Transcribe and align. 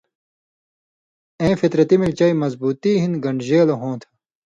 ایں 1.41 1.55
فطرتی 1.61 1.95
ملی 1.99 2.13
چٸ 2.19 2.31
مضبوطی 2.43 2.91
ہِن 3.01 3.11
گن٘ڈژیلہ 3.23 3.75
ہوں 3.81 3.95
تھو۔ 4.01 4.09